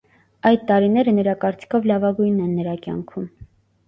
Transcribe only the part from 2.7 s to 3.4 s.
կյանքում։